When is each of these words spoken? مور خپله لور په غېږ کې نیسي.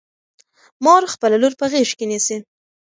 مور 0.83 1.03
خپله 1.13 1.35
لور 1.41 1.53
په 1.59 1.65
غېږ 1.71 1.89
کې 1.97 2.05
نیسي. 2.11 2.37